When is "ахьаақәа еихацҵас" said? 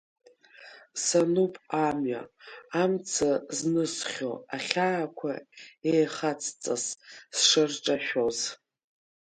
4.55-6.85